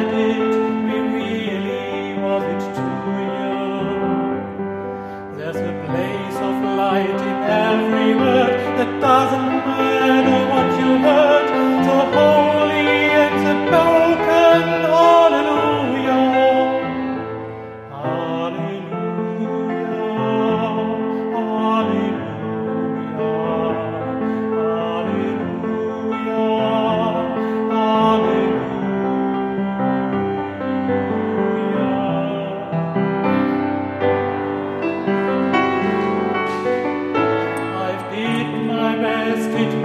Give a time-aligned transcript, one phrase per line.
[0.00, 0.49] I did.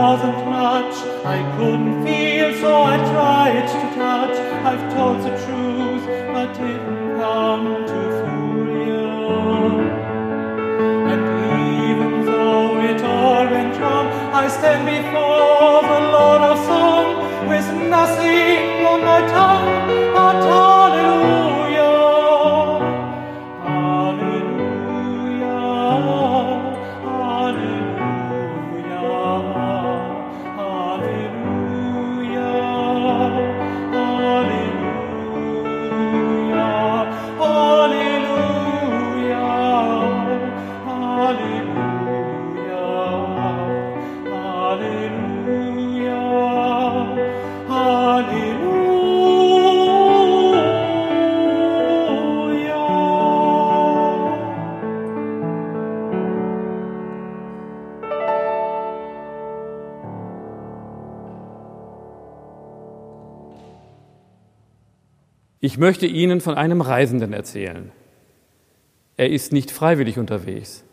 [0.00, 0.94] wasn't much
[1.36, 4.36] I couldn't feel, so I tried to touch.
[4.68, 9.10] I've told the truth, but didn't come to fool you.
[11.10, 11.22] And
[11.90, 14.06] even though it all went wrong,
[14.42, 17.06] I stand before the Lord of Song
[17.50, 19.79] with nothing on my tongue.
[65.60, 67.92] Ich möchte Ihnen von einem Reisenden erzählen.
[69.18, 70.84] Er ist nicht freiwillig unterwegs,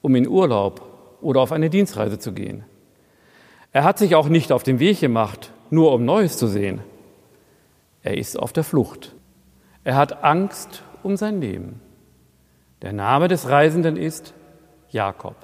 [0.00, 2.64] um in Urlaub oder auf eine Dienstreise zu gehen.
[3.72, 6.80] Er hat sich auch nicht auf den Weg gemacht, nur um Neues zu sehen.
[8.02, 9.14] Er ist auf der Flucht.
[9.82, 11.80] Er hat Angst um sein Leben.
[12.80, 14.32] Der Name des Reisenden ist
[14.88, 15.36] Jakob.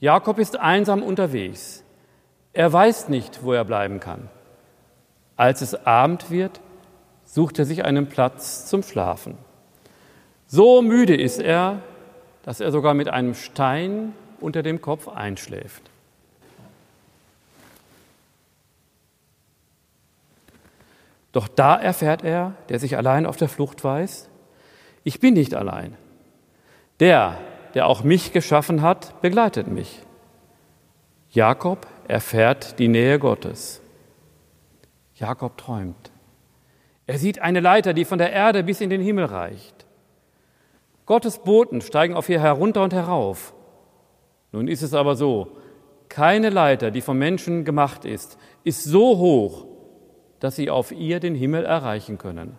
[0.00, 1.82] Jakob ist einsam unterwegs.
[2.52, 4.28] Er weiß nicht, wo er bleiben kann.
[5.36, 6.60] Als es Abend wird,
[7.26, 9.36] sucht er sich einen Platz zum Schlafen.
[10.46, 11.82] So müde ist er,
[12.42, 15.82] dass er sogar mit einem Stein unter dem Kopf einschläft.
[21.32, 24.30] Doch da erfährt er, der sich allein auf der Flucht weiß,
[25.04, 25.94] ich bin nicht allein.
[26.98, 27.38] Der,
[27.74, 30.00] der auch mich geschaffen hat, begleitet mich.
[31.30, 33.82] Jakob erfährt die Nähe Gottes.
[35.14, 36.10] Jakob träumt.
[37.06, 39.86] Er sieht eine Leiter, die von der Erde bis in den Himmel reicht.
[41.06, 43.54] Gottes Boten steigen auf ihr herunter und herauf.
[44.50, 45.56] Nun ist es aber so,
[46.08, 49.66] keine Leiter, die vom Menschen gemacht ist, ist so hoch,
[50.40, 52.58] dass sie auf ihr den Himmel erreichen können.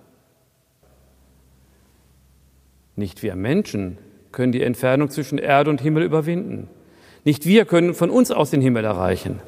[2.96, 3.98] Nicht wir Menschen
[4.32, 6.70] können die Entfernung zwischen Erde und Himmel überwinden.
[7.24, 9.42] Nicht wir können von uns aus den Himmel erreichen.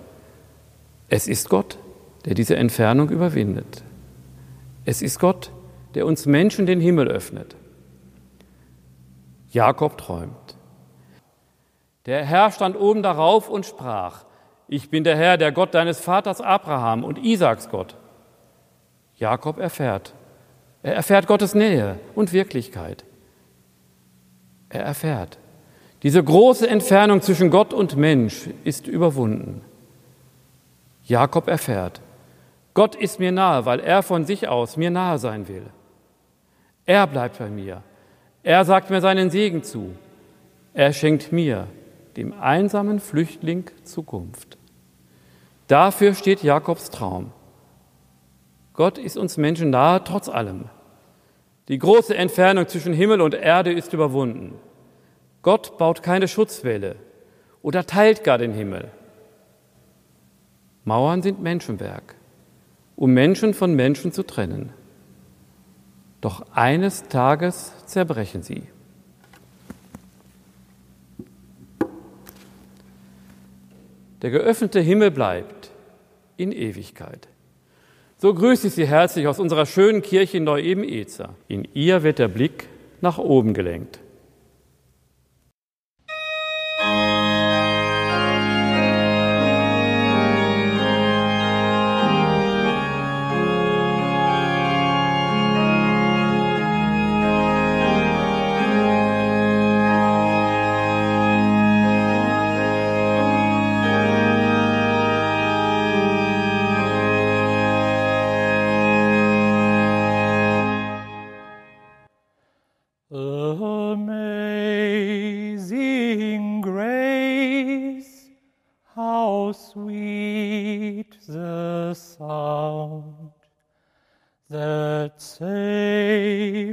[1.07, 1.77] Es ist Gott,
[2.25, 3.83] der diese Entfernung überwindet.
[4.89, 5.51] Es ist Gott,
[5.93, 7.55] der uns Menschen den Himmel öffnet.
[9.51, 10.57] Jakob träumt.
[12.07, 14.25] Der Herr stand oben darauf und sprach,
[14.67, 17.97] ich bin der Herr, der Gott deines Vaters Abraham und Isaaks Gott.
[19.15, 20.15] Jakob erfährt,
[20.81, 23.05] er erfährt Gottes Nähe und Wirklichkeit.
[24.69, 25.37] Er erfährt,
[26.01, 29.61] diese große Entfernung zwischen Gott und Mensch ist überwunden.
[31.03, 32.01] Jakob erfährt,
[32.79, 35.65] Gott ist mir nahe, weil er von sich aus mir nahe sein will.
[36.85, 37.83] Er bleibt bei mir.
[38.41, 39.97] Er sagt mir seinen Segen zu.
[40.73, 41.67] Er schenkt mir,
[42.15, 44.57] dem einsamen Flüchtling, Zukunft.
[45.67, 47.33] Dafür steht Jakobs Traum.
[48.71, 50.69] Gott ist uns Menschen nahe trotz allem.
[51.67, 54.53] Die große Entfernung zwischen Himmel und Erde ist überwunden.
[55.41, 56.95] Gott baut keine Schutzwelle
[57.61, 58.89] oder teilt gar den Himmel.
[60.85, 62.15] Mauern sind Menschenwerk
[62.99, 64.73] um Menschen von Menschen zu trennen.
[66.19, 68.63] Doch eines Tages zerbrechen sie.
[74.21, 75.71] Der geöffnete Himmel bleibt
[76.35, 77.29] in Ewigkeit.
[78.17, 81.35] So grüße ich Sie herzlich aus unserer schönen Kirche in Neu-Eben-Ezer.
[81.47, 82.67] In ihr wird der Blick
[82.99, 84.01] nach oben gelenkt.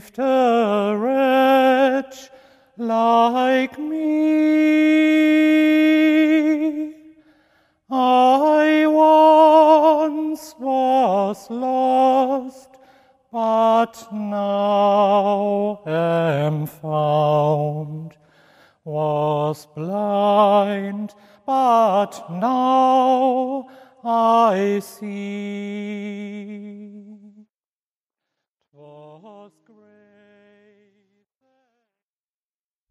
[0.01, 2.29] Saved a wretch
[2.77, 4.05] like me.
[7.91, 12.69] I once was lost,
[13.33, 18.17] but now am found.
[18.85, 21.15] Was blind,
[21.47, 23.69] but now
[24.05, 26.86] I see.